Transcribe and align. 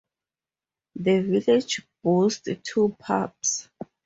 The 0.95 1.19
village 1.21 1.83
boasts 2.01 2.49
two 2.63 2.95
pubs. 2.97 3.69